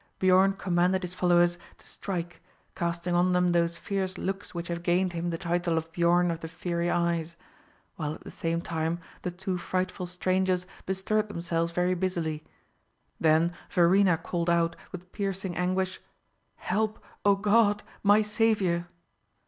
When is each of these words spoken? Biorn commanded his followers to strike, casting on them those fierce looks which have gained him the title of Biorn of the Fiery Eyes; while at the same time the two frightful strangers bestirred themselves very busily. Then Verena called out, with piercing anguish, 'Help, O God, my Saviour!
Biorn 0.17 0.53
commanded 0.53 1.03
his 1.03 1.13
followers 1.13 1.59
to 1.77 1.85
strike, 1.85 2.41
casting 2.73 3.13
on 3.13 3.33
them 3.33 3.51
those 3.51 3.77
fierce 3.77 4.17
looks 4.17 4.51
which 4.51 4.67
have 4.67 4.81
gained 4.81 5.13
him 5.13 5.29
the 5.29 5.37
title 5.37 5.77
of 5.77 5.93
Biorn 5.93 6.31
of 6.31 6.39
the 6.39 6.47
Fiery 6.47 6.89
Eyes; 6.89 7.35
while 7.97 8.15
at 8.15 8.23
the 8.23 8.31
same 8.31 8.61
time 8.61 8.99
the 9.21 9.29
two 9.29 9.59
frightful 9.59 10.07
strangers 10.07 10.65
bestirred 10.87 11.27
themselves 11.27 11.71
very 11.71 11.93
busily. 11.93 12.43
Then 13.19 13.53
Verena 13.69 14.17
called 14.17 14.49
out, 14.49 14.75
with 14.91 15.11
piercing 15.11 15.55
anguish, 15.55 15.99
'Help, 16.55 16.97
O 17.23 17.35
God, 17.35 17.83
my 18.01 18.23
Saviour! 18.23 18.87